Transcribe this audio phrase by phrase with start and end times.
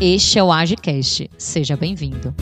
[0.00, 1.28] Este é o AgiCast.
[1.36, 2.32] Seja bem-vindo.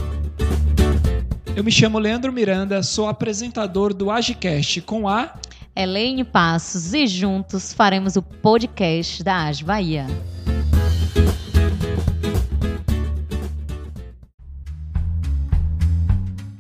[1.57, 5.39] Eu me chamo Leandro Miranda, sou apresentador do AgiCast com a
[5.75, 10.07] Elaine Passos e juntos faremos o podcast da Age Bahia.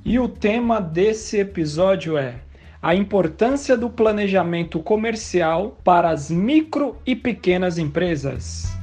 [0.02, 2.36] E o tema desse episódio é
[2.80, 8.76] a importância do planejamento comercial para as micro e pequenas empresas.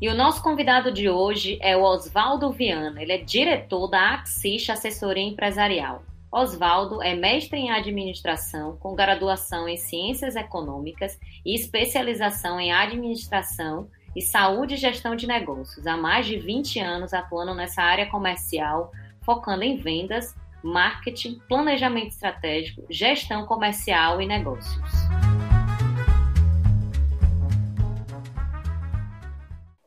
[0.00, 3.02] E o nosso convidado de hoje é o Oswaldo Viana.
[3.02, 6.02] Ele é diretor da Axis Assessoria Empresarial.
[6.32, 14.22] Oswaldo é mestre em administração, com graduação em ciências econômicas e especialização em administração e
[14.22, 15.86] saúde e gestão de negócios.
[15.86, 22.86] Há mais de 20 anos atuando nessa área comercial, focando em vendas, marketing, planejamento estratégico,
[22.88, 24.80] gestão comercial e negócios.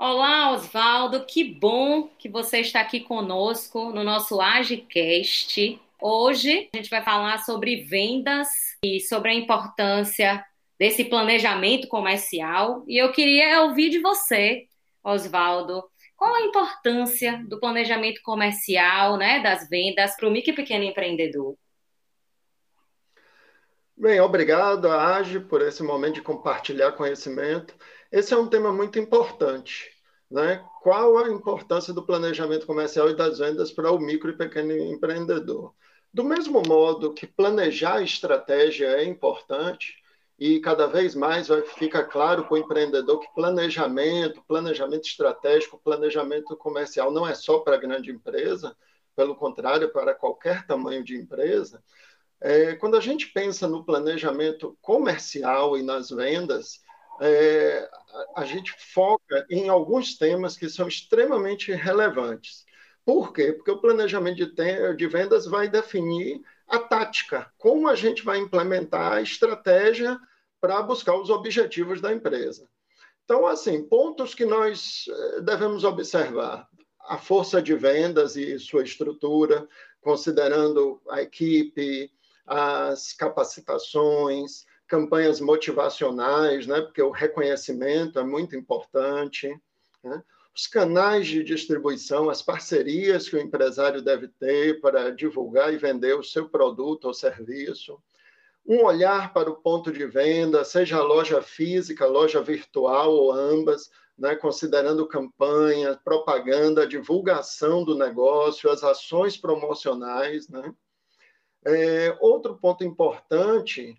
[0.06, 5.82] Olá, Oswaldo, que bom que você está aqui conosco no nosso AgiCast.
[6.02, 8.50] Hoje a gente vai falar sobre vendas
[8.84, 10.46] e sobre a importância
[10.78, 12.84] desse planejamento comercial.
[12.86, 14.68] E eu queria ouvir de você,
[15.02, 15.82] Oswaldo,
[16.18, 21.56] qual a importância do planejamento comercial, né, das vendas para o micro e pequeno empreendedor?
[23.96, 27.74] Bem, obrigado, Age, por esse momento de compartilhar conhecimento.
[28.12, 29.93] Esse é um tema muito importante.
[30.34, 30.66] Né?
[30.82, 35.76] Qual a importância do planejamento comercial e das vendas para o micro e pequeno empreendedor?
[36.12, 39.94] Do mesmo modo que planejar a estratégia é importante,
[40.40, 46.58] e cada vez mais vai, fica claro para o empreendedor que planejamento, planejamento estratégico, planejamento
[46.58, 48.76] comercial não é só para grande empresa,
[49.16, 51.80] pelo contrário, para qualquer tamanho de empresa.
[52.42, 56.82] É, quando a gente pensa no planejamento comercial e nas vendas,
[57.22, 57.90] é,
[58.36, 62.66] a, gente foca em alguns temas que são extremamente relevantes.
[63.06, 63.54] Por quê?
[63.54, 69.14] Porque o planejamento de, de vendas vai definir a tática, como a gente vai implementar
[69.14, 70.20] a estratégia
[70.60, 72.68] para buscar os objetivos da empresa.
[73.26, 76.68] Então, assim, pontos que nós eh, devemos observar:
[77.02, 79.68] a força de vendas e sua estrutura,
[80.02, 82.12] considerando a equipe,
[82.46, 86.80] as capacitações, campanhas motivacionais, né?
[86.80, 89.50] porque o reconhecimento é muito importante.
[90.04, 90.22] Né?
[90.56, 96.14] os canais de distribuição, as parcerias que o empresário deve ter para divulgar e vender
[96.14, 98.00] o seu produto ou serviço,
[98.64, 104.36] um olhar para o ponto de venda, seja loja física, loja virtual ou ambas, né,
[104.36, 110.48] considerando campanha, propaganda, divulgação do negócio, as ações promocionais.
[110.48, 110.72] Né?
[111.66, 113.98] É, outro ponto importante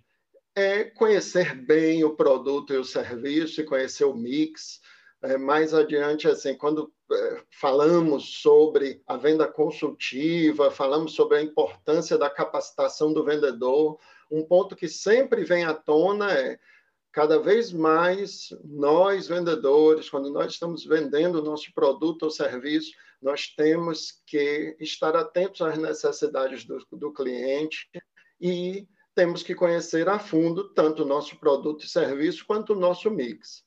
[0.54, 4.80] é conhecer bem o produto e o serviço e conhecer o mix,
[5.22, 12.18] é, mais adiante, assim, quando é, falamos sobre a venda consultiva, falamos sobre a importância
[12.18, 13.98] da capacitação do vendedor,
[14.30, 16.58] um ponto que sempre vem à tona é
[17.10, 22.92] cada vez mais nós vendedores, quando nós estamos vendendo o nosso produto ou serviço,
[23.22, 27.88] nós temos que estar atentos às necessidades do, do cliente
[28.40, 33.10] e temos que conhecer a fundo tanto o nosso produto e serviço quanto o nosso
[33.10, 33.64] mix.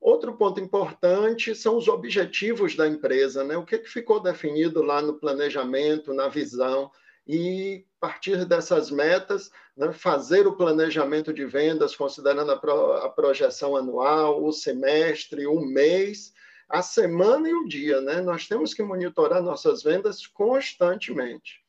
[0.00, 3.56] Outro ponto importante são os objetivos da empresa, né?
[3.56, 6.90] O que, que ficou definido lá no planejamento, na visão,
[7.28, 13.10] e a partir dessas metas, né, fazer o planejamento de vendas, considerando a, pro, a,
[13.10, 16.32] projeção anual, o semestre, o mês,
[16.68, 18.00] a semana e o dia.
[18.00, 18.22] Né?
[18.22, 21.60] Nós temos que monitorar nossas vendas constantemente.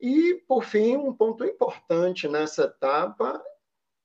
[0.00, 3.42] E, por fim, um ponto importante nessa etapa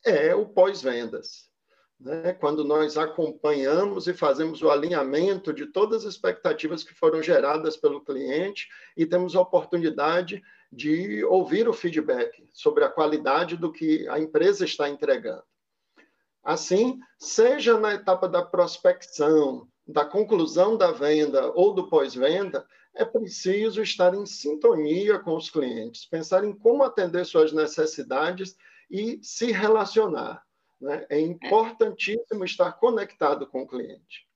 [0.06, 1.50] é o pós-vendas.
[2.00, 2.34] Né?
[2.34, 8.04] Quando nós acompanhamos e fazemos o alinhamento de todas as expectativas que foram geradas pelo
[8.04, 8.68] cliente
[8.98, 10.42] e temos a oportunidade
[10.72, 15.44] de ouvir o feedback sobre a qualidade do que a empresa está entregando.
[16.44, 22.66] Assim, seja na etapa da prospecção, da conclusão da venda ou do pós-venda,
[22.96, 28.56] é preciso estar em sintonia com os clientes, pensar em como atender suas necessidades
[28.90, 30.44] e se relacionar.
[30.80, 31.06] Né?
[31.10, 34.28] É importantíssimo estar conectado com o cliente.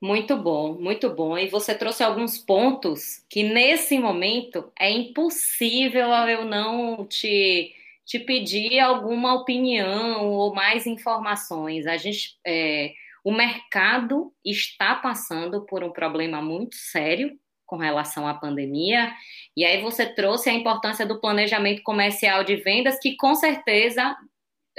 [0.00, 1.38] Muito bom, muito bom.
[1.38, 7.74] E você trouxe alguns pontos que nesse momento é impossível eu não te,
[8.04, 11.86] te pedir alguma opinião ou mais informações.
[11.86, 12.92] A gente, é,
[13.24, 17.36] o mercado está passando por um problema muito sério
[17.66, 19.12] com relação à pandemia.
[19.56, 24.16] E aí você trouxe a importância do planejamento comercial de vendas, que com certeza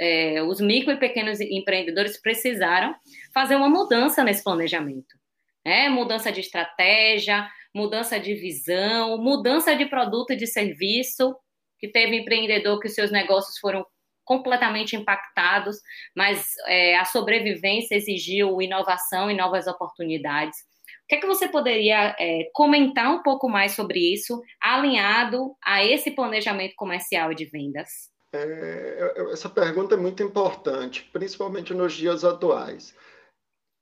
[0.00, 2.94] é, os micro e pequenos empreendedores precisaram
[3.34, 5.16] fazer uma mudança nesse planejamento.
[5.64, 5.88] Né?
[5.88, 11.36] Mudança de estratégia, mudança de visão, mudança de produto e de serviço,
[11.78, 13.84] que teve empreendedor que seus negócios foram
[14.24, 15.78] completamente impactados,
[16.14, 20.67] mas é, a sobrevivência exigiu inovação e novas oportunidades
[21.08, 26.10] que é que você poderia é, comentar um pouco mais sobre isso, alinhado a esse
[26.10, 28.10] planejamento comercial de vendas?
[28.30, 32.94] É, essa pergunta é muito importante, principalmente nos dias atuais.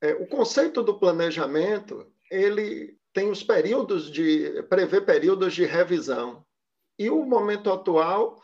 [0.01, 6.45] É, o conceito do planejamento ele tem os períodos de prevê períodos de revisão
[6.99, 8.41] e o momento atual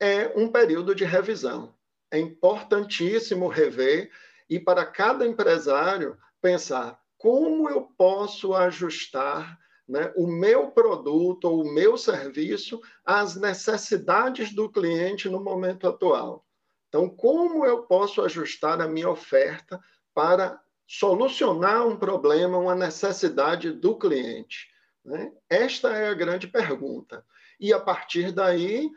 [0.00, 1.74] é um período de revisão.
[2.10, 4.10] É importantíssimo rever
[4.50, 9.56] e para cada empresário pensar como eu posso ajustar
[9.88, 16.44] né, o meu produto ou o meu serviço às necessidades do cliente no momento atual.
[16.88, 19.80] Então, como eu posso ajustar a minha oferta
[20.12, 24.66] para solucionar um problema, uma necessidade do cliente?
[25.04, 25.32] Né?
[25.48, 27.24] Esta é a grande pergunta.
[27.60, 28.90] E a partir daí,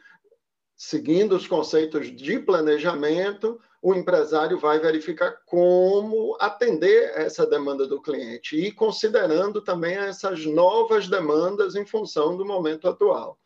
[0.76, 8.58] seguindo os conceitos de planejamento, o empresário vai verificar como atender essa demanda do cliente
[8.58, 13.38] e considerando também essas novas demandas em função do momento atual.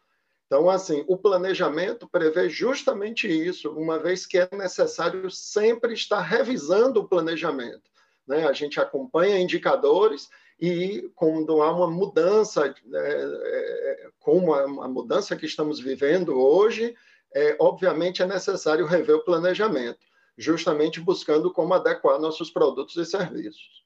[0.46, 7.02] Então, assim, o planejamento prevê justamente isso, uma vez que é necessário sempre estar revisando
[7.02, 7.92] o planejamento.
[8.26, 8.48] Né?
[8.48, 15.82] A gente acompanha indicadores e quando há uma mudança, é, como a mudança que estamos
[15.82, 16.96] vivendo hoje,
[17.36, 20.08] é, obviamente é necessário rever o planejamento
[20.40, 23.84] justamente buscando como adequar nossos produtos e serviços.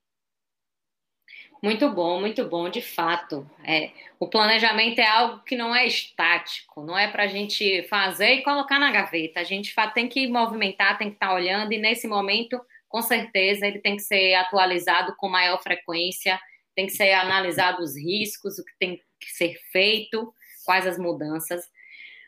[1.61, 3.49] Muito bom, muito bom, de fato.
[3.63, 8.33] É, o planejamento é algo que não é estático, não é para a gente fazer
[8.33, 9.39] e colocar na gaveta.
[9.39, 13.65] A gente tem que movimentar, tem que estar tá olhando, e nesse momento, com certeza,
[13.65, 16.37] ele tem que ser atualizado com maior frequência,
[16.75, 20.33] tem que ser analisado os riscos, o que tem que ser feito,
[20.65, 21.63] quais as mudanças.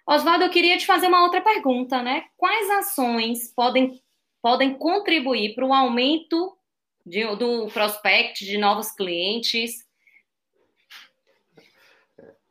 [0.08, 2.26] Oswaldo, eu queria te fazer uma outra pergunta, né?
[2.38, 4.02] Quais ações podem
[4.46, 6.56] podem contribuir para o aumento
[7.04, 9.84] de, do prospect de novos clientes?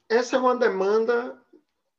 [0.09, 1.41] Essa é uma demanda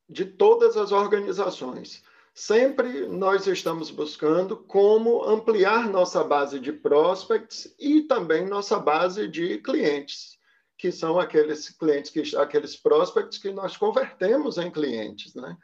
[0.09, 2.03] de todas as organizações.
[2.33, 9.59] Sempre nós estamos buscando como ampliar nossa base de prospects e também nossa base de
[9.59, 10.37] clientes,
[10.78, 15.56] que são aqueles clientes que aqueles prospects que nós convertemos em clientes, né?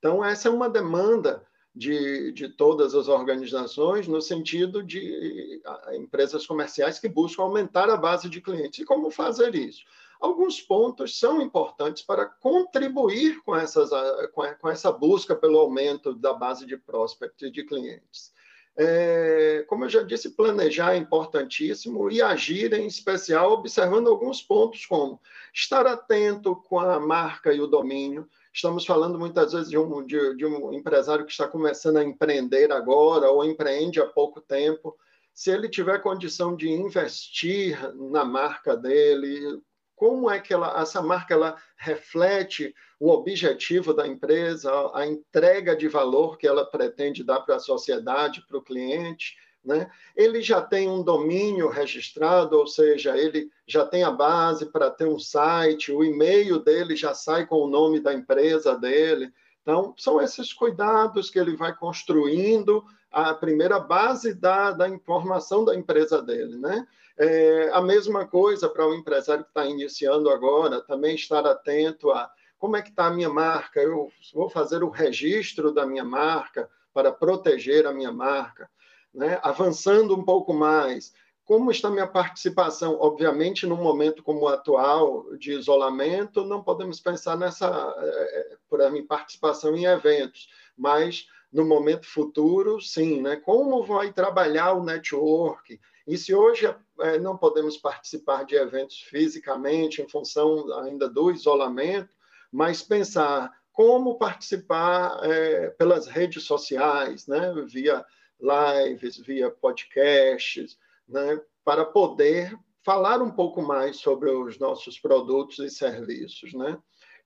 [0.00, 5.60] Então essa é uma demanda de, de todas as organizações, no sentido de
[5.92, 8.78] empresas comerciais que buscam aumentar a base de clientes.
[8.78, 9.84] E como fazer isso?
[10.18, 13.90] Alguns pontos são importantes para contribuir com, essas,
[14.32, 18.34] com essa busca pelo aumento da base de prospect de clientes.
[18.78, 24.86] É, como eu já disse, planejar é importantíssimo e agir em especial observando alguns pontos,
[24.86, 25.20] como
[25.52, 30.34] estar atento com a marca e o domínio, Estamos falando muitas vezes de um, de,
[30.34, 34.96] de um empresário que está começando a empreender agora ou empreende há pouco tempo.
[35.34, 39.60] Se ele tiver condição de investir na marca dele,
[39.94, 45.86] como é que ela, essa marca ela reflete o objetivo da empresa, a entrega de
[45.86, 49.36] valor que ela pretende dar para a sociedade, para o cliente,
[49.66, 49.90] né?
[50.14, 55.06] Ele já tem um domínio registrado, ou seja, ele já tem a base para ter
[55.06, 59.32] um site, o e-mail dele já sai com o nome da empresa dele.
[59.62, 65.74] Então, são esses cuidados que ele vai construindo a primeira base da, da informação da
[65.74, 66.56] empresa dele.
[66.56, 66.86] Né?
[67.18, 72.10] É, a mesma coisa para o um empresário que está iniciando agora, também estar atento
[72.12, 73.80] a Como é que está a minha marca?
[73.80, 78.70] Eu vou fazer o registro da minha marca para proteger a minha marca.
[79.16, 79.40] Né?
[79.42, 81.14] Avançando um pouco mais,
[81.46, 82.98] como está minha participação?
[83.00, 87.66] Obviamente, num momento como o atual de isolamento, não podemos pensar nessa
[87.98, 93.36] é, por minha participação em eventos, mas no momento futuro, sim, né?
[93.36, 95.80] Como vai trabalhar o network?
[96.06, 102.10] E se hoje é, não podemos participar de eventos fisicamente em função ainda do isolamento,
[102.52, 107.54] mas pensar como participar é, pelas redes sociais, né?
[107.66, 108.04] Via
[108.40, 110.78] lives, via podcasts,
[111.08, 116.52] né, para poder falar um pouco mais sobre os nossos produtos e serviços.
[116.54, 116.78] Né?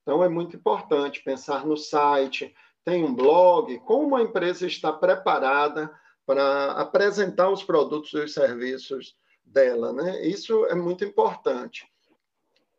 [0.03, 5.93] Então, é muito importante pensar no site, tem um blog, como a empresa está preparada
[6.25, 9.15] para apresentar os produtos e os serviços
[9.45, 9.93] dela.
[9.93, 10.27] Né?
[10.27, 11.87] Isso é muito importante.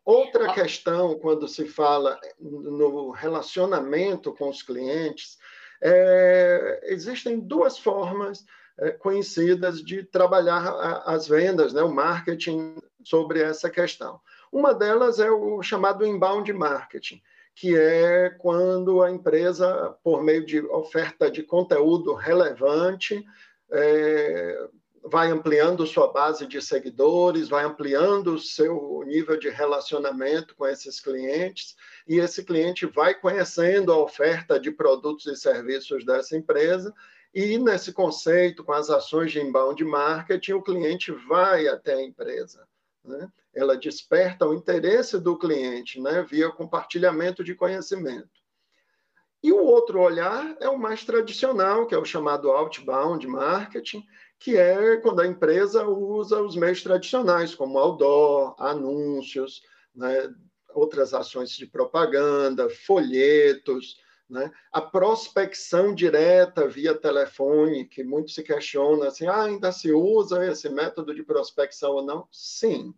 [0.03, 5.37] Outra questão, quando se fala no relacionamento com os clientes,
[5.81, 8.45] é, existem duas formas
[8.77, 14.19] é, conhecidas de trabalhar as vendas, né, o marketing sobre essa questão.
[14.51, 17.21] Uma delas é o chamado inbound marketing,
[17.55, 23.25] que é quando a empresa, por meio de oferta de conteúdo relevante,
[23.71, 24.67] é,
[25.03, 30.99] vai ampliando sua base de seguidores, vai ampliando o seu nível de relacionamento com esses
[30.99, 31.75] clientes,
[32.07, 36.93] e esse cliente vai conhecendo a oferta de produtos e serviços dessa empresa,
[37.33, 42.67] e nesse conceito, com as ações de inbound marketing, o cliente vai até a empresa.
[43.03, 43.27] Né?
[43.53, 46.23] Ela desperta o interesse do cliente né?
[46.23, 48.29] via compartilhamento de conhecimento.
[49.41, 54.05] E o outro olhar é o mais tradicional, que é o chamado outbound marketing,
[54.41, 59.61] que é quando a empresa usa os meios tradicionais, como outdoor, anúncios,
[59.93, 60.33] né?
[60.73, 64.51] outras ações de propaganda, folhetos, né?
[64.71, 70.69] A prospecção direta via telefone, que muito se questiona assim, ah, ainda se usa esse
[70.69, 72.27] método de prospecção ou não?
[72.31, 72.95] Sim.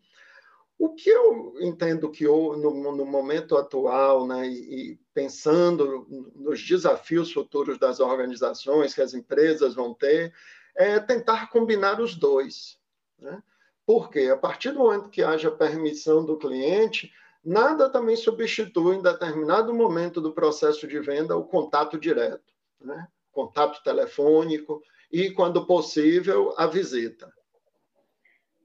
[0.79, 7.33] O que eu entendo que no, no momento atual, né, e, e pensando nos desafios
[7.33, 10.33] futuros das organizações que as empresas vão ter,
[10.75, 12.77] é tentar combinar os dois.
[13.19, 13.41] Né?
[13.85, 17.11] Porque a partir do momento que haja permissão do cliente,
[17.43, 23.05] Nada também substitui, em determinado momento do processo de venda, o contato direto, né?
[23.33, 27.29] contato telefônico e, quando possível, a visita.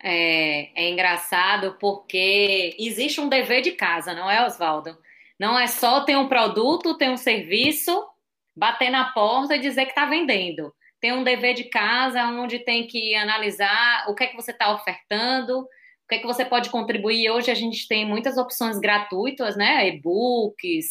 [0.00, 4.96] É, é engraçado porque existe um dever de casa, não é, Oswaldo?
[5.40, 8.06] Não é só ter um produto, ter um serviço,
[8.54, 10.72] bater na porta e dizer que está vendendo.
[11.00, 14.72] Tem um dever de casa onde tem que analisar o que é que você está
[14.74, 15.66] ofertando, o
[16.08, 17.30] que é que você pode contribuir?
[17.30, 19.88] Hoje a gente tem muitas opções gratuitas, né?
[19.88, 20.86] E-books,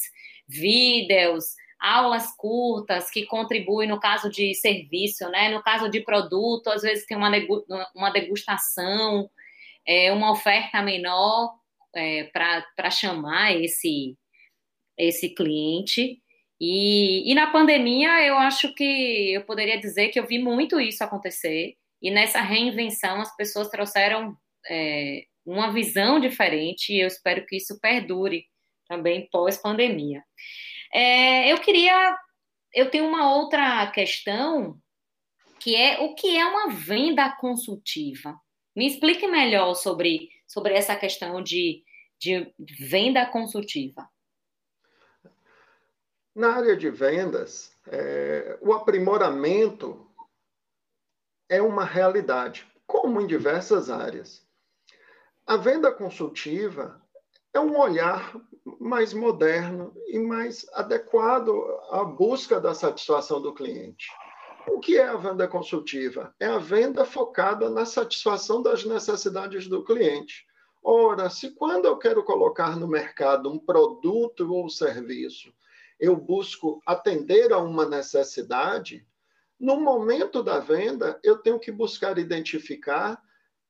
[0.47, 5.49] vídeos, aulas curtas que contribuem no caso de serviço, né?
[5.49, 9.29] No caso de produto, às vezes tem uma, degustação,
[9.85, 11.53] é, uma oferta menor
[11.95, 14.17] é, para chamar esse,
[14.97, 16.21] esse cliente.
[16.59, 21.03] E, e na pandemia, eu acho que eu poderia dizer que eu vi muito isso
[21.03, 21.75] acontecer.
[22.01, 24.35] E nessa reinvenção, as pessoas trouxeram
[24.69, 28.45] é, uma visão diferente e eu espero que isso perdure
[28.87, 30.23] também pós-pandemia.
[30.93, 32.17] É, eu queria.
[32.73, 34.77] Eu tenho uma outra questão
[35.59, 38.39] que é o que é uma venda consultiva.
[38.75, 41.83] Me explique melhor sobre, sobre essa questão de,
[42.19, 44.07] de venda consultiva.
[46.37, 50.05] Na área de vendas, é, o aprimoramento
[51.49, 54.45] é uma realidade, como em diversas áreas.
[55.47, 57.01] A venda consultiva
[57.51, 58.39] é um olhar
[58.79, 61.51] mais moderno e mais adequado
[61.89, 64.05] à busca da satisfação do cliente.
[64.67, 66.35] O que é a venda consultiva?
[66.39, 70.45] É a venda focada na satisfação das necessidades do cliente.
[70.83, 75.51] Ora, se quando eu quero colocar no mercado um produto ou serviço,
[75.99, 79.05] eu busco atender a uma necessidade,
[79.59, 83.21] no momento da venda, eu tenho que buscar identificar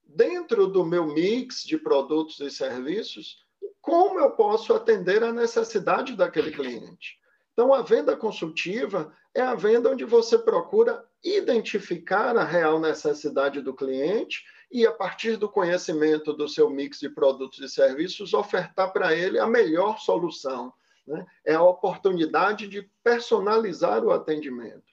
[0.03, 3.45] dentro do meu mix de produtos e serviços,
[3.81, 7.17] como eu posso atender a necessidade daquele cliente.
[7.53, 13.73] Então, a venda consultiva é a venda onde você procura identificar a real necessidade do
[13.73, 19.15] cliente e, a partir do conhecimento do seu mix de produtos e serviços, ofertar para
[19.15, 20.73] ele a melhor solução.
[21.07, 21.25] Né?
[21.45, 24.83] É a oportunidade de personalizar o atendimento.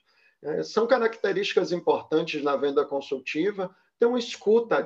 [0.41, 4.85] É, são características importantes na venda consultiva, ter uma escuta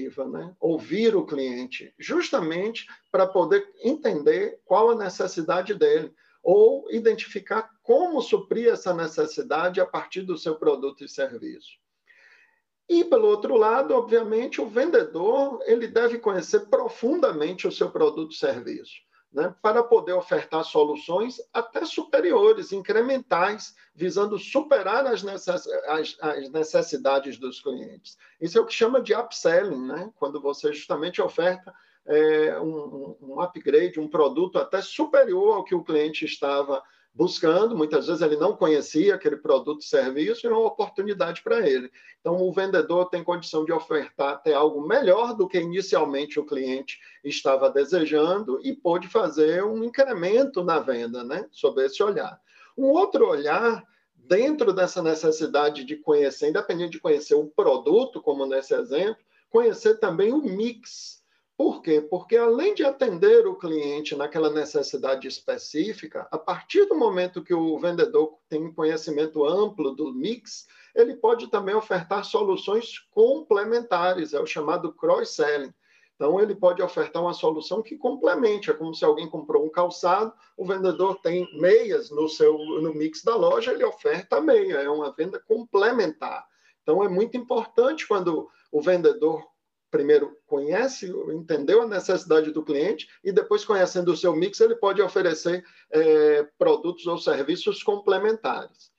[0.00, 0.54] Né?
[0.60, 8.68] Ouvir o cliente, justamente para poder entender qual a necessidade dele, ou identificar como suprir
[8.68, 11.70] essa necessidade a partir do seu produto e serviço.
[12.88, 18.36] E, pelo outro lado, obviamente, o vendedor ele deve conhecer profundamente o seu produto e
[18.36, 18.94] serviço
[19.32, 27.38] né, para poder ofertar soluções até superiores, incrementais, visando superar as, necess as, as necessidades
[27.38, 28.18] dos clientes.
[28.40, 31.72] Isso é o que chama de upselling, né, quando você justamente oferta
[32.06, 36.82] é, um, um upgrade, um produto até superior ao que o cliente estava
[37.14, 41.66] buscando, muitas vezes ele não conhecia aquele produto e serviço, e é uma oportunidade para
[41.68, 41.90] ele.
[42.20, 46.98] Então, o vendedor tem condição de ofertar até algo melhor do que inicialmente o cliente
[47.22, 51.46] estava desejando e pode fazer um incremento na venda, né?
[51.50, 52.40] Sob esse olhar.
[52.76, 53.84] Um outro olhar,
[54.16, 60.32] dentro dessa necessidade de conhecer, independente de conhecer o produto, como nesse exemplo, conhecer também
[60.32, 61.21] o mix
[61.62, 62.00] por quê?
[62.00, 67.78] Porque além de atender o cliente naquela necessidade específica, a partir do momento que o
[67.78, 74.46] vendedor tem um conhecimento amplo do mix, ele pode também ofertar soluções complementares, é o
[74.46, 75.72] chamado cross-selling.
[76.16, 78.68] Então, ele pode ofertar uma solução que complemente.
[78.68, 83.22] É como se alguém comprou um calçado, o vendedor tem meias no seu no mix
[83.22, 84.78] da loja, ele oferta meia.
[84.78, 86.44] É uma venda complementar.
[86.82, 89.51] Então, é muito importante quando o vendedor
[89.92, 95.02] primeiro conhece, entendeu a necessidade do cliente e depois conhecendo o seu mix, ele pode
[95.02, 98.90] oferecer é, produtos ou serviços complementares.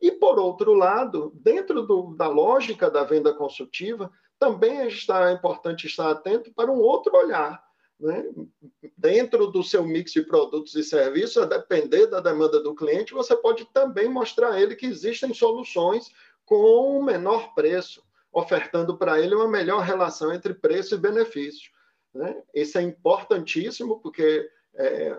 [0.00, 6.10] E por outro lado, dentro do, da lógica da venda consultiva, também está importante estar
[6.10, 7.64] atento para um outro olhar.
[7.98, 8.22] Né?
[8.98, 13.34] Dentro do seu mix de produtos e serviços, a depender da demanda do cliente, você
[13.34, 16.10] pode também mostrar a ele que existem soluções
[16.44, 18.02] com menor preço
[18.34, 21.70] ofertando para ele uma melhor relação entre preço e benefício.
[22.12, 22.42] Né?
[22.52, 25.16] Isso é importantíssimo porque é, é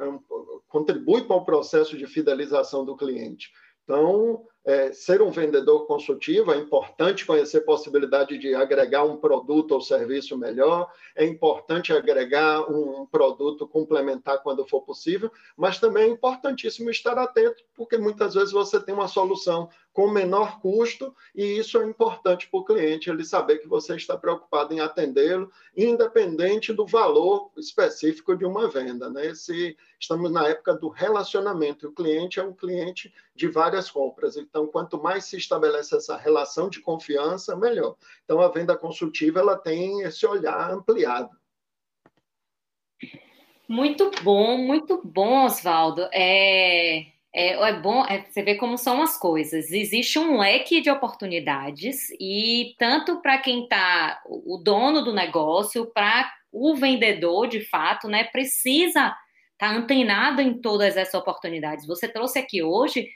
[0.68, 3.52] contribui para o processo de fidelização do cliente.
[3.84, 9.82] Então, é, ser um vendedor consultivo, é importante conhecer possibilidade de agregar um produto ou
[9.82, 16.90] serviço melhor, é importante agregar um produto complementar quando for possível, mas também é importantíssimo
[16.90, 21.86] estar atento, porque muitas vezes você tem uma solução com menor custo e isso é
[21.86, 27.50] importante para o cliente, ele saber que você está preocupado em atendê-lo, independente do valor
[27.56, 29.10] específico de uma venda.
[29.10, 29.28] Né?
[29.28, 34.56] Esse, estamos na época do relacionamento, o cliente é um cliente de várias compras, então
[34.56, 37.96] então, quanto mais se estabelece essa relação de confiança, melhor.
[38.24, 41.30] Então, a venda consultiva ela tem esse olhar ampliado.
[43.68, 46.08] Muito bom, muito bom, Oswaldo.
[46.14, 47.00] É,
[47.34, 49.72] é, é bom é, você ver como são as coisas.
[49.72, 56.32] Existe um leque de oportunidades e tanto para quem está o dono do negócio, para
[56.52, 59.14] o vendedor, de fato, né, precisa
[59.56, 61.88] estar tá antenado em todas essas oportunidades.
[61.88, 63.08] Você trouxe aqui hoje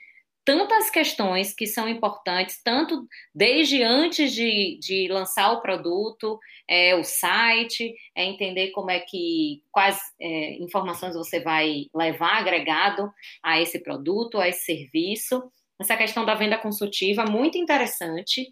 [0.46, 7.04] tantas questões que são importantes, tanto desde antes de, de lançar o produto, é, o
[7.04, 13.12] site, é entender como é que, quais é, informações você vai levar agregado
[13.44, 15.44] a esse produto, a esse serviço.
[15.80, 18.48] Essa questão da venda consultiva, muito interessante.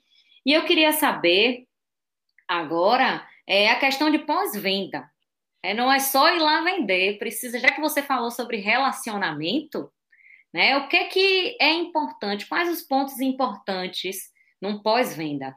[0.45, 1.65] E eu queria saber
[2.47, 5.09] agora é a questão de pós-venda.
[5.63, 9.91] É, não é só ir lá vender, precisa, já que você falou sobre relacionamento,
[10.53, 10.77] né?
[10.77, 12.47] O que, que é importante?
[12.47, 15.55] Quais os pontos importantes num pós-venda?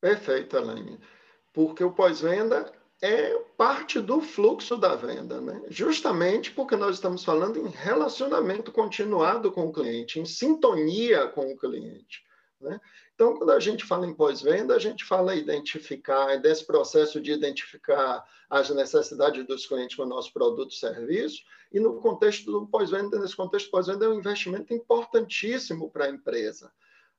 [0.00, 0.98] Perfeito, Elaine.
[1.52, 5.62] Porque o pós-venda é parte do fluxo da venda, né?
[5.68, 11.56] Justamente porque nós estamos falando em relacionamento continuado com o cliente, em sintonia com o
[11.56, 12.22] cliente.
[12.60, 12.78] Né?
[13.20, 18.24] Então, quando a gente fala em pós-venda, a gente fala identificar, desse processo de identificar
[18.48, 23.18] as necessidades dos clientes com o nosso produto e serviço, e no contexto do pós-venda,
[23.18, 26.72] nesse contexto pós-venda, é um investimento importantíssimo para a empresa,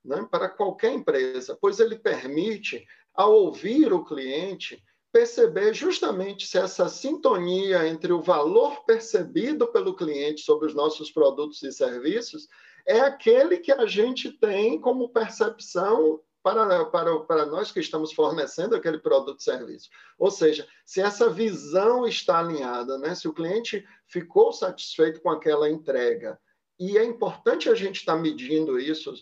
[0.03, 0.27] né?
[0.31, 2.83] para qualquer empresa, pois ele permite,
[3.13, 10.41] ao ouvir o cliente, perceber justamente se essa sintonia entre o valor percebido pelo cliente
[10.41, 12.47] sobre os nossos produtos e serviços
[12.85, 18.75] é aquele que a gente tem como percepção para, para, para nós que estamos fornecendo
[18.75, 19.89] aquele produto e serviço.
[20.17, 23.13] Ou seja, se essa visão está alinhada, né?
[23.13, 26.39] se o cliente ficou satisfeito com aquela entrega,
[26.79, 29.13] e é importante a gente estar medindo isso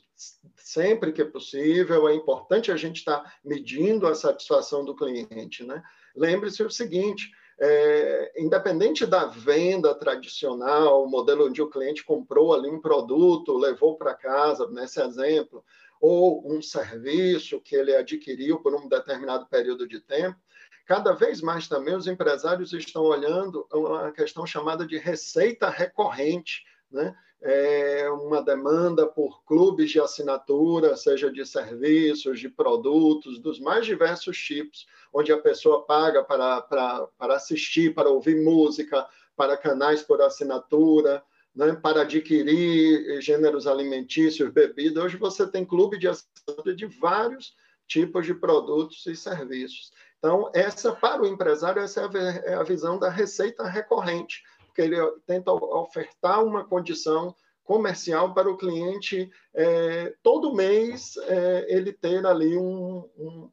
[0.55, 5.65] sempre que é possível, é importante a gente estar medindo a satisfação do cliente.
[5.65, 5.83] Né?
[6.15, 7.29] Lembre-se o seguinte:
[7.61, 13.97] é, independente da venda tradicional, o modelo onde o cliente comprou ali um produto, levou
[13.97, 15.63] para casa, nesse exemplo,
[15.99, 20.39] ou um serviço que ele adquiriu por um determinado período de tempo,
[20.85, 27.15] cada vez mais também os empresários estão olhando uma questão chamada de receita recorrente, né?
[27.41, 34.37] É uma demanda por clubes de assinatura, seja de serviços, de produtos, dos mais diversos
[34.37, 40.21] tipos, onde a pessoa paga para, para, para assistir, para ouvir música, para canais por
[40.21, 41.23] assinatura,
[41.55, 45.01] né, para adquirir gêneros alimentícios, bebidas.
[45.03, 47.55] Hoje você tem clube de assinatura de vários
[47.87, 49.91] tipos de produtos e serviços.
[50.19, 54.43] Então, essa, para o empresário, essa é a é visão da receita recorrente,
[54.81, 62.25] ele tenta ofertar uma condição comercial para o cliente é, todo mês é, ele ter
[62.25, 63.51] ali um, um,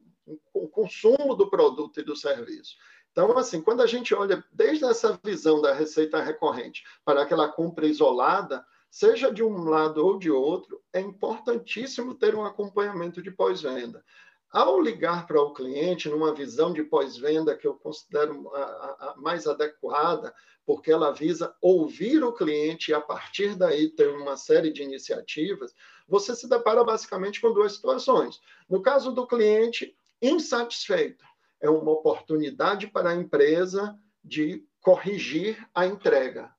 [0.55, 2.75] um, consumo do produto e do serviço.
[3.11, 7.85] Então, assim, quando a gente olha desde essa visão da receita recorrente para aquela compra
[7.85, 14.03] isolada, seja de um lado ou de outro, é importantíssimo ter um acompanhamento de pós-venda.
[14.51, 19.45] Ao ligar para o cliente numa visão de pós-venda que eu considero a, a, mais
[19.45, 20.33] adequada,
[20.65, 25.73] porque ela visa ouvir o cliente e a partir daí ter uma série de iniciativas,
[26.07, 28.39] você se depara basicamente com duas situações.
[28.69, 31.25] No caso do cliente insatisfeito,
[31.61, 36.51] é uma oportunidade para a empresa de corrigir a entrega,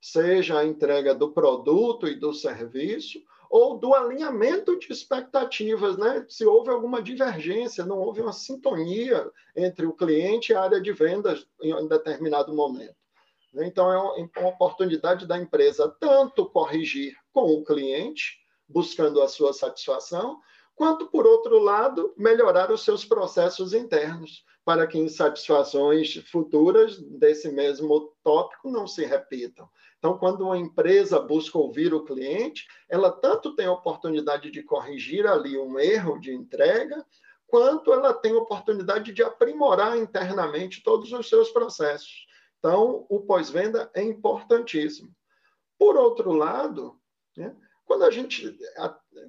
[0.00, 6.24] seja a entrega do produto e do serviço, ou do alinhamento de expectativas, né?
[6.28, 10.92] Se houve alguma divergência, não houve uma sintonia entre o cliente e a área de
[10.92, 12.94] vendas em determinado momento.
[13.52, 13.98] Então, é
[14.38, 20.38] uma oportunidade da empresa tanto corrigir com o cliente, buscando a sua satisfação,
[20.76, 28.14] quanto, por outro lado, melhorar os seus processos internos, para que insatisfações futuras desse mesmo
[28.22, 29.68] tópico não se repitam.
[29.98, 35.26] Então, quando uma empresa busca ouvir o cliente, ela tanto tem a oportunidade de corrigir
[35.26, 37.04] ali um erro de entrega,
[37.48, 42.24] quanto ela tem a oportunidade de aprimorar internamente todos os seus processos.
[42.60, 45.12] Então, o pós-venda é importantíssimo.
[45.76, 46.96] Por outro lado,
[47.36, 48.56] né, quando a gente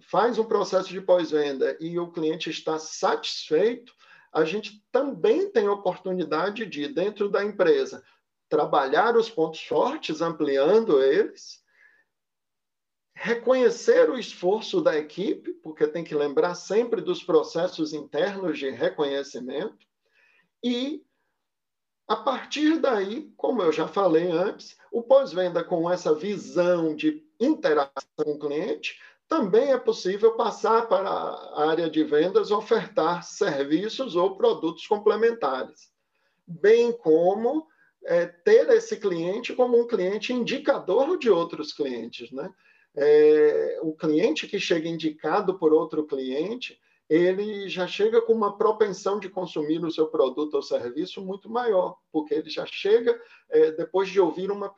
[0.02, 3.92] faz um processo de pós-venda e o cliente está satisfeito,
[4.34, 8.04] a gente também tem oportunidade de, dentro da empresa,
[8.48, 11.62] trabalhar os pontos fortes, ampliando eles,
[13.14, 19.86] reconhecer o esforço da equipe, porque tem que lembrar sempre dos processos internos de reconhecimento,
[20.64, 21.04] e,
[22.08, 27.92] a partir daí, como eu já falei antes, o pós-venda com essa visão de interação
[28.16, 29.00] com o cliente,
[29.32, 35.90] também é possível passar para a área de vendas ofertar serviços ou produtos complementares,
[36.46, 37.66] bem como
[38.04, 42.30] é, ter esse cliente como um cliente indicador de outros clientes.
[42.30, 42.54] Né?
[42.94, 46.78] É, o cliente que chega indicado por outro cliente,
[47.10, 51.96] ele já chega com uma propensão de consumir o seu produto ou serviço muito maior,
[52.12, 53.18] porque ele já chega
[53.50, 54.70] é, depois de ouvir uma,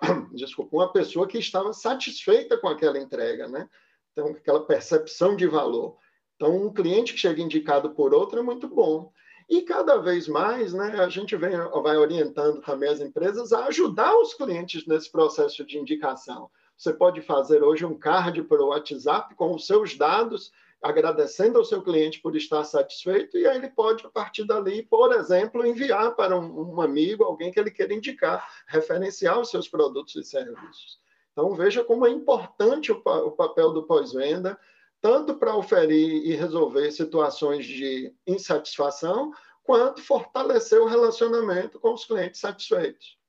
[0.32, 3.68] desculpa, uma pessoa que estava satisfeita com aquela entrega, né?
[4.12, 5.96] Então, aquela percepção de valor.
[6.36, 9.12] Então, um cliente que chega indicado por outro é muito bom.
[9.48, 14.16] E cada vez mais, né, a gente vem, vai orientando também as empresas a ajudar
[14.16, 16.50] os clientes nesse processo de indicação.
[16.76, 20.50] Você pode fazer hoje um card para o WhatsApp com os seus dados,
[20.82, 25.12] agradecendo ao seu cliente por estar satisfeito, e aí ele pode, a partir dali, por
[25.12, 30.16] exemplo, enviar para um, um amigo, alguém que ele queira indicar, referenciar os seus produtos
[30.16, 30.98] e serviços.
[31.32, 34.58] Então, veja como é importante o, o papel do pós-venda,
[35.00, 42.40] tanto para oferir e resolver situações de insatisfação, quanto fortalecer o relacionamento com os clientes
[42.40, 43.19] satisfeitos.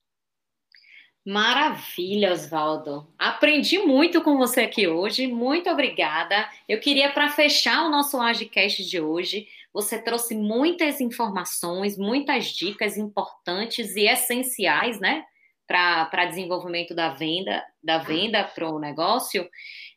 [1.26, 3.08] Maravilha, Oswaldo.
[3.18, 5.28] Aprendi muito com você aqui hoje.
[5.28, 6.50] Muito obrigada.
[6.68, 12.98] Eu queria, para fechar o nosso Agicast de hoje, você trouxe muitas informações, muitas dicas
[12.98, 15.24] importantes e essenciais, né?
[15.68, 19.48] Para desenvolvimento da venda, da venda para o negócio.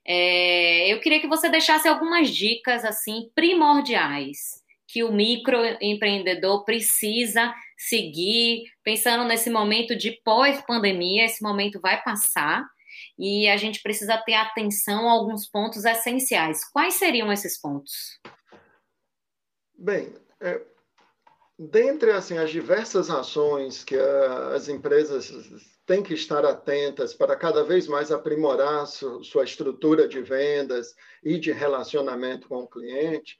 [0.06, 4.63] É, eu queria que você deixasse algumas dicas assim primordiais
[4.94, 12.64] que o microempreendedor precisa seguir, pensando nesse momento de pós-pandemia, esse momento vai passar
[13.18, 16.64] e a gente precisa ter atenção a alguns pontos essenciais.
[16.70, 18.20] Quais seriam esses pontos?
[19.76, 20.62] Bem, é,
[21.58, 25.28] dentre assim, as diversas ações que a, as empresas
[25.84, 31.36] têm que estar atentas para cada vez mais aprimorar su, sua estrutura de vendas e
[31.36, 33.36] de relacionamento com o cliente,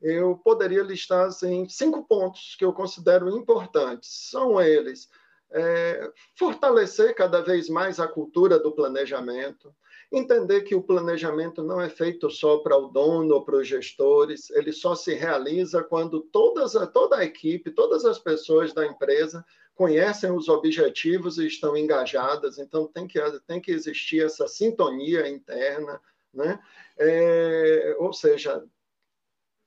[0.00, 4.28] eu poderia listar assim, cinco pontos que eu considero importantes.
[4.30, 5.08] São eles:
[5.50, 9.74] é, fortalecer cada vez mais a cultura do planejamento,
[10.12, 14.50] entender que o planejamento não é feito só para o dono ou para os gestores,
[14.50, 20.30] ele só se realiza quando todas, toda a equipe, todas as pessoas da empresa conhecem
[20.30, 26.00] os objetivos e estão engajadas, então tem que, tem que existir essa sintonia interna,
[26.32, 26.60] né?
[26.96, 28.64] É, ou seja,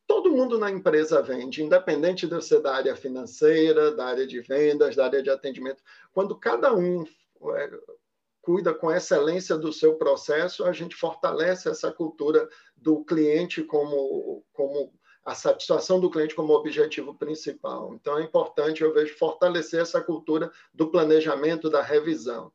[0.07, 4.95] todo mundo na empresa vende, independente de ser da área financeira, da área de vendas,
[4.95, 5.83] da área de atendimento.
[6.13, 7.03] Quando cada um
[7.55, 7.69] é,
[8.41, 14.93] cuida com excelência do seu processo, a gente fortalece essa cultura do cliente como, como
[15.25, 17.93] a satisfação do cliente como objetivo principal.
[17.93, 22.49] Então, é importante, eu vejo, fortalecer essa cultura do planejamento, da revisão.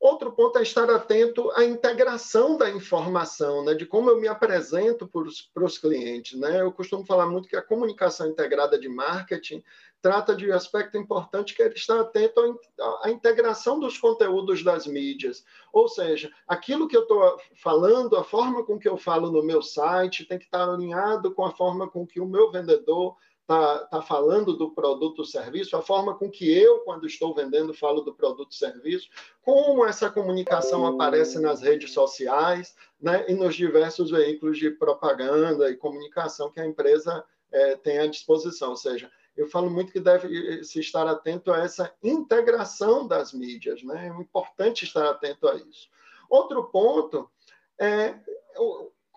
[0.00, 5.08] Outro ponto é estar atento à integração da informação, né, de como eu me apresento
[5.08, 6.38] para os clientes.
[6.38, 6.60] Né?
[6.60, 9.62] Eu costumo falar muito que a comunicação integrada de marketing
[10.00, 12.60] trata de um aspecto importante que é estar atento
[13.02, 15.44] à, integração dos conteúdos das mídias.
[15.72, 19.60] Ou seja, aquilo que eu estou falando, a forma com que eu falo no meu
[19.60, 23.16] site, tem que estar alinhado com a forma com que o meu vendedor
[23.48, 28.02] está tá falando do produto serviço, a forma com que eu, quando estou vendendo, falo
[28.02, 29.08] do produto serviço,
[29.40, 35.76] como essa comunicação aparece nas redes sociais né, e nos diversos veículos de propaganda e
[35.76, 38.70] comunicação que a empresa é, tem à disposição.
[38.70, 43.82] Ou seja, eu falo muito que deve se estar atento a essa integração das mídias,
[43.82, 44.12] né?
[44.14, 45.88] é importante estar atento a isso.
[46.28, 47.30] Outro ponto
[47.80, 48.14] é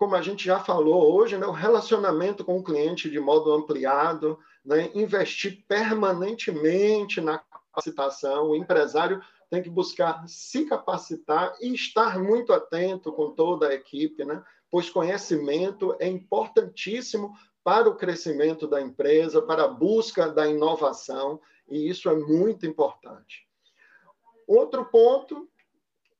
[0.02, 4.36] como a gente já falou hoje, né, o relacionamento com o cliente de modo ampliado,
[4.64, 8.50] né, investir permanentemente na capacitação.
[8.50, 14.24] O empresário tem que buscar se capacitar e estar muito atento com toda a equipe,
[14.24, 21.40] né, pois conhecimento é importantíssimo para o crescimento da empresa, para a busca da inovação,
[21.70, 23.46] e isso é muito importante.
[24.48, 25.48] Outro ponto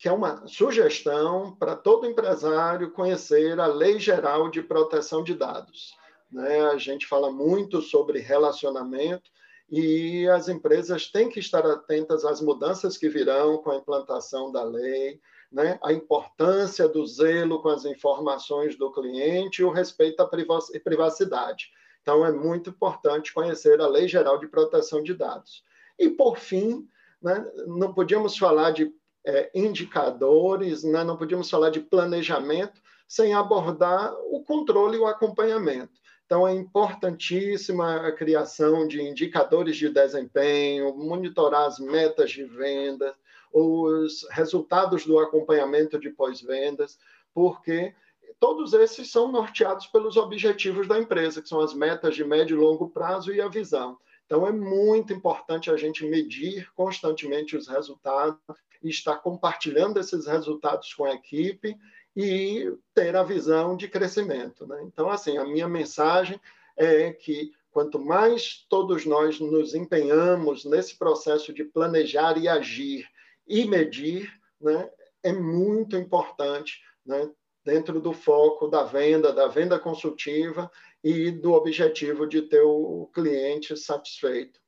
[0.03, 5.97] que é uma sugestão para todo empresário conhecer a Lei Geral de Proteção de Dados.
[6.29, 6.61] Né?
[6.61, 9.31] A gente fala muito sobre relacionamento
[9.71, 14.65] e as empresas têm que estar atentas às mudanças que virão com a implantação da
[14.65, 15.21] lei,
[15.53, 15.79] né?
[15.81, 21.71] a importância do zelo com as informações do cliente e o respeito à privacidade.
[22.03, 25.63] Então, é muito importante conhecer a Lei Geral de Proteção de Dados.
[25.97, 26.89] E, por fim,
[27.23, 28.93] né, não podíamos falar de
[29.25, 31.05] é, indicadores, né?
[31.05, 36.01] não podíamos falar de planejamento sem abordar o controle e o acompanhamento.
[36.25, 43.15] Então, é importantíssima a criação de indicadores de desempenho, monitorar as metas de venda,
[43.53, 46.99] os resultados do acompanhamento de pós-vendas,
[47.35, 47.95] porque
[48.41, 52.61] todos esses são norteados pelos objetivos da empresa, que são as metas de médio e
[52.61, 53.99] longo prazo e a visão.
[54.25, 58.41] Então, é muito importante a gente medir constantemente os resultados
[58.89, 61.77] estar compartilhando esses resultados com a equipe
[62.17, 64.67] e ter a visão de crescimento.
[64.67, 64.83] Né?
[64.85, 66.41] Então, assim, a minha mensagem
[66.77, 73.07] é que quanto mais todos nós nos empenhamos nesse processo de planejar e agir
[73.47, 74.91] e medir, né,
[75.23, 77.31] é muito importante né,
[77.65, 80.71] dentro do foco da venda, da venda consultiva
[81.03, 84.61] e do objetivo de ter o cliente satisfeito.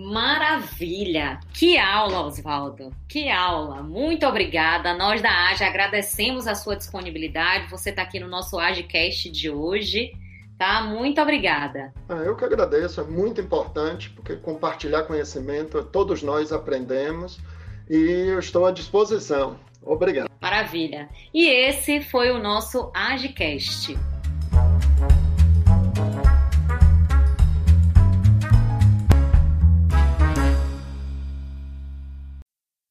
[0.00, 1.38] Maravilha!
[1.52, 2.90] Que aula, Oswaldo!
[3.06, 3.82] Que aula!
[3.82, 4.94] Muito obrigada.
[4.94, 7.68] Nós da AGE agradecemos a sua disponibilidade.
[7.70, 10.12] Você está aqui no nosso AGEcast de hoje.
[10.56, 10.82] Tá?
[10.82, 11.92] Muito obrigada.
[12.08, 17.38] Ah, eu que agradeço, é muito importante, porque compartilhar conhecimento, todos nós aprendemos
[17.88, 19.58] e eu estou à disposição.
[19.82, 20.30] Obrigado.
[20.40, 21.10] Maravilha.
[21.32, 23.98] E esse foi o nosso AGEcast.